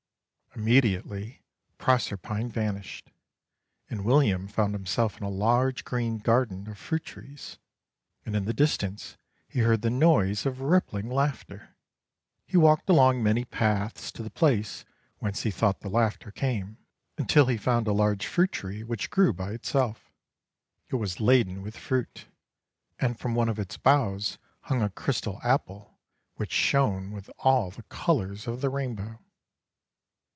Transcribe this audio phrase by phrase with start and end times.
[0.53, 1.45] Immediately
[1.77, 3.09] Proserpine vanished,
[3.89, 7.57] and William found himself in a large green garden of fruit trees,
[8.25, 9.15] and in the distance
[9.47, 11.77] he heard the noise of rippling laughter.
[12.45, 14.83] He walked along many paths to the place
[15.19, 16.77] whence he thought the laughter came,
[17.17, 20.11] until he found a large fruit tree which grew by itself.
[20.89, 22.25] It was laden with fruit,
[22.99, 25.97] and from one of its boughs hung a crystal apple
[26.35, 29.17] which shone with all the colours of the rainbow.